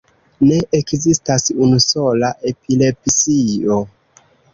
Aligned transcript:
Ne 0.51 0.55
ekzistas 0.77 1.45
unusola 1.65 2.31
epilepsio. 2.53 3.79